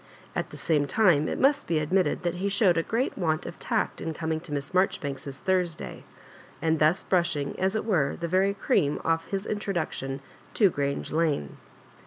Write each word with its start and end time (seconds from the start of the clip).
At 0.35 0.49
the 0.49 0.57
same 0.57 0.87
time, 0.87 1.29
it 1.29 1.39
must 1.39 1.67
be 1.67 1.77
admitted 1.77 2.23
that 2.23 2.33
be 2.39 2.49
showed 2.49 2.75
a 2.75 2.81
great 2.81 3.15
want 3.19 3.45
of 3.45 3.59
tact 3.59 4.01
in 4.01 4.15
coming 4.15 4.39
to 4.39 4.51
Miss 4.51 4.71
Maijoribanks's 4.71 5.37
Thursday, 5.37 6.05
and 6.59 6.79
thus 6.79 7.03
brushing, 7.03 7.53
as 7.59 7.75
it 7.75 7.85
were, 7.85 8.15
the 8.19 8.27
very 8.27 8.55
cream 8.55 8.99
off 9.05 9.27
his 9.27 9.45
introduction 9.45 10.19
to 10.55 10.73
Orange 10.75 11.11
Lane. 11.11 11.57